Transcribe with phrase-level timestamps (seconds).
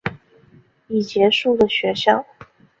[0.87, 2.25] 已结束的学校